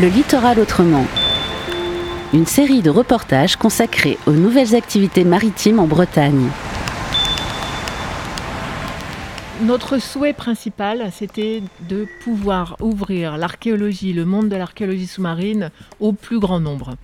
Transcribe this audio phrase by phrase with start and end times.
[0.00, 1.04] Le littoral autrement.
[2.32, 6.46] Une série de reportages consacrés aux nouvelles activités maritimes en Bretagne.
[9.62, 16.38] Notre souhait principal, c'était de pouvoir ouvrir l'archéologie, le monde de l'archéologie sous-marine au plus
[16.38, 16.94] grand nombre.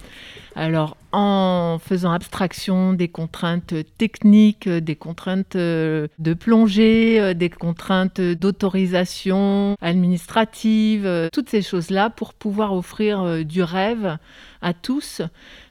[0.54, 8.22] Alors, en faisant abstraction des contraintes techniques, des contraintes euh, de plongée, euh, des contraintes
[8.22, 14.16] d'autorisation administrative, euh, toutes ces choses-là pour pouvoir offrir du rêve
[14.62, 15.20] à tous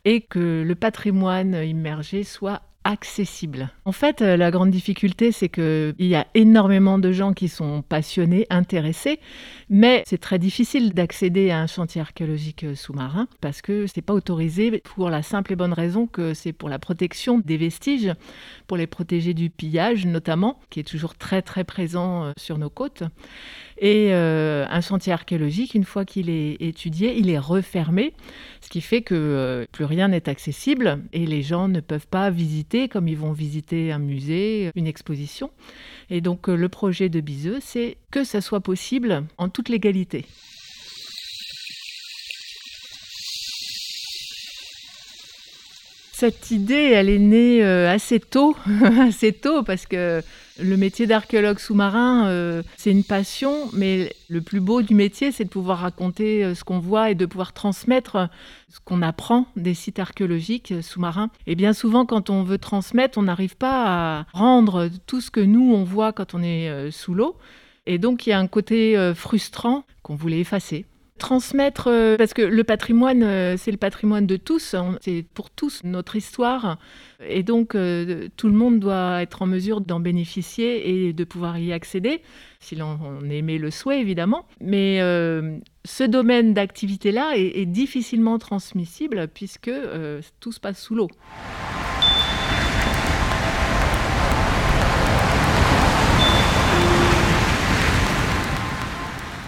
[0.06, 3.72] et que le patrimoine immergé soit accessible.
[3.84, 7.82] En fait, euh, la grande difficulté, c'est qu'il y a énormément de gens qui sont
[7.82, 9.20] passionnés, intéressés,
[9.70, 14.14] mais c'est très difficile d'accéder à un chantier archéologique euh, sous-marin parce que c'est pas
[14.14, 18.14] autorisé pour la simple et bonne raison que c'est pour la protection des vestiges,
[18.68, 22.70] pour les protéger du pillage notamment, qui est toujours très très présent euh, sur nos
[22.70, 23.04] côtes.
[23.78, 28.14] Et un chantier archéologique, une fois qu'il est étudié, il est refermé,
[28.62, 32.75] ce qui fait que plus rien n'est accessible et les gens ne peuvent pas visiter
[32.92, 35.50] comme ils vont visiter un musée, une exposition.
[36.10, 40.26] Et donc euh, le projet de Biseux, c'est que ça soit possible en toute légalité.
[46.18, 48.56] Cette idée, elle est née euh, assez tôt,
[49.02, 50.24] assez tôt, parce que
[50.58, 55.44] le métier d'archéologue sous-marin, euh, c'est une passion, mais le plus beau du métier, c'est
[55.44, 58.30] de pouvoir raconter euh, ce qu'on voit et de pouvoir transmettre
[58.70, 61.32] ce qu'on apprend des sites archéologiques sous-marins.
[61.48, 65.42] Et bien souvent, quand on veut transmettre, on n'arrive pas à rendre tout ce que
[65.42, 67.36] nous, on voit quand on est sous l'eau.
[67.88, 70.86] Et donc, il y a un côté frustrant qu'on voulait effacer
[71.18, 75.82] transmettre, euh, parce que le patrimoine, euh, c'est le patrimoine de tous, c'est pour tous
[75.84, 76.78] notre histoire,
[77.26, 81.58] et donc euh, tout le monde doit être en mesure d'en bénéficier et de pouvoir
[81.58, 82.22] y accéder,
[82.60, 82.98] si l'on
[83.30, 84.46] aimait le souhait évidemment.
[84.60, 85.00] Mais
[85.86, 89.72] ce domaine d'activité-là est, difficilement transmissible puisque
[90.40, 91.08] tout se passe sous l'eau.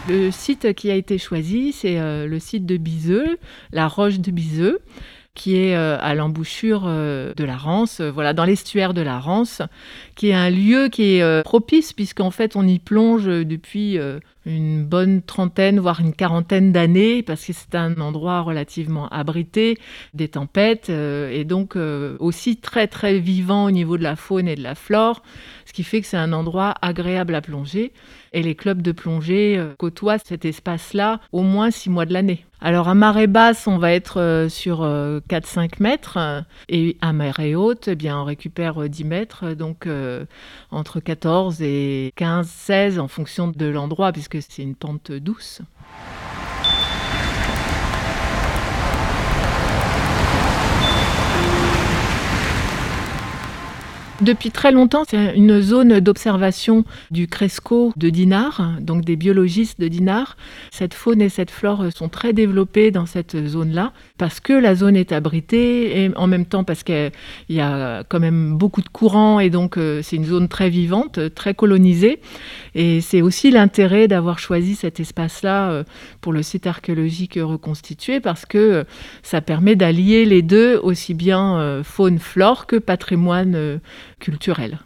[0.08, 3.38] Le site qui a été choisi, c'est euh, le site de Biseux,
[3.74, 4.80] la roche de Biseux
[5.34, 9.62] qui est euh, à l'embouchure euh, de la Rance, voilà, dans l'estuaire de la Rance,
[10.16, 14.00] qui est un lieu qui est propice puisqu'en fait on y plonge depuis
[14.48, 19.78] une bonne trentaine, voire une quarantaine d'années, parce que c'est un endroit relativement abrité
[20.14, 21.76] des tempêtes, et donc
[22.20, 25.22] aussi très très vivant au niveau de la faune et de la flore,
[25.66, 27.92] ce qui fait que c'est un endroit agréable à plonger.
[28.34, 32.46] Et les clubs de plongée euh, côtoient cet espace-là au moins six mois de l'année.
[32.60, 36.18] Alors à marée basse, on va être euh, sur 4-5 euh, mètres
[36.70, 39.88] et à marée haute, eh bien, on récupère 10 mètres, donc
[40.72, 45.62] entre 14 et 15-16 en fonction de l'endroit puisque c'est une pente douce.
[54.22, 59.88] Depuis très longtemps, c'est une zone d'observation du Cresco de Dinard, donc des biologistes de
[59.88, 60.38] Dinard.
[60.72, 64.96] Cette faune et cette flore sont très développées dans cette zone-là, parce que la zone
[64.96, 67.12] est abritée, et en même temps parce qu'il
[67.50, 71.20] y a quand même beaucoup de courants, et donc euh, c'est une zone très vivante,
[71.36, 72.20] très colonisée.
[72.74, 75.84] Et c'est aussi l'intérêt d'avoir choisi cet espace-là euh,
[76.22, 78.84] pour le site archéologique reconstitué, parce que euh,
[79.22, 83.80] ça permet d'allier les deux, aussi bien faune-flore que patrimoine
[84.20, 84.80] culturelle.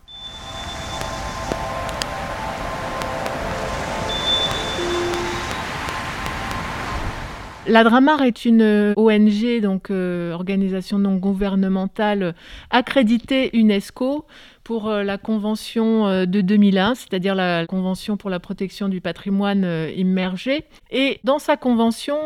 [7.71, 12.35] La Dramar est une ONG, donc euh, organisation non gouvernementale
[12.69, 14.25] accréditée UNESCO
[14.65, 19.65] pour euh, la convention euh, de 2001, c'est-à-dire la convention pour la protection du patrimoine
[19.95, 20.65] immergé.
[20.91, 22.17] Et dans sa convention,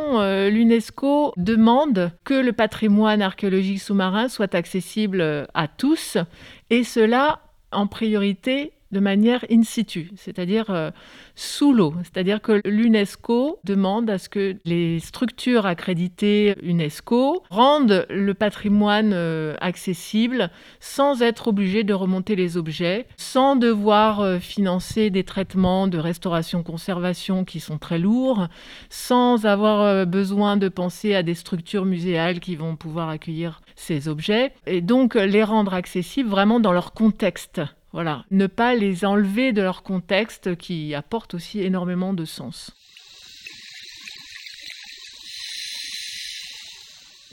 [0.49, 6.17] l'UNESCO demande que le patrimoine archéologique sous-marin soit accessible à tous,
[6.71, 7.41] et cela
[7.71, 10.91] en priorité de manière in situ, c'est-à-dire euh,
[11.35, 11.93] sous l'eau.
[12.03, 19.55] C'est-à-dire que l'UNESCO demande à ce que les structures accréditées UNESCO rendent le patrimoine euh,
[19.59, 25.97] accessible sans être obligé de remonter les objets, sans devoir euh, financer des traitements de
[25.97, 28.47] restauration-conservation qui sont très lourds,
[28.89, 34.53] sans avoir besoin de penser à des structures muséales qui vont pouvoir accueillir ces objets,
[34.67, 37.61] et donc les rendre accessibles vraiment dans leur contexte
[37.95, 42.75] voilà, ne pas les enlever de leur contexte qui apporte aussi énormément de sens.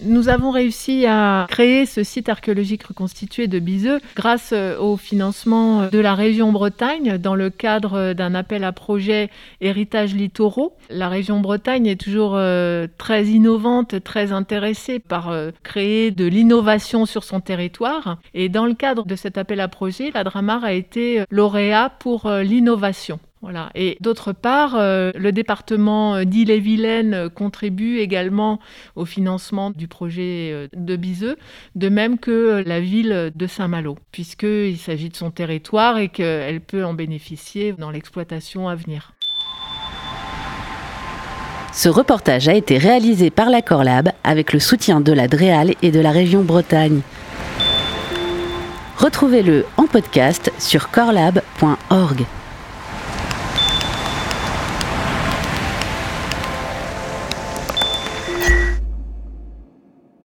[0.04, 5.88] Nous avons réussi à créer ce site archéologique reconstitué de Biseux grâce euh, au financement
[5.88, 10.76] de la région Bretagne dans le cadre d'un appel à projet Héritage littoraux.
[10.90, 17.06] La région Bretagne est toujours euh, très innovante, très intéressée par euh, créer de l'innovation
[17.06, 18.18] sur son territoire.
[18.34, 22.28] Et dans le cadre de cet appel à projet, la Dramar a été lauréat pour
[22.28, 23.20] l'innovation.
[23.42, 23.70] Voilà.
[23.74, 28.60] Et d'autre part, euh, le département d'Ille-et-Vilaine contribue également
[28.94, 31.36] au financement du projet euh, de Biseux,
[31.74, 36.84] de même que la ville de Saint-Malo, puisqu'il s'agit de son territoire et qu'elle peut
[36.84, 39.12] en bénéficier dans l'exploitation à venir.
[41.72, 45.90] Ce reportage a été réalisé par la Corlab avec le soutien de la DREAL et
[45.90, 47.00] de la région Bretagne.
[48.98, 52.24] Retrouvez-le en podcast sur corlab.org.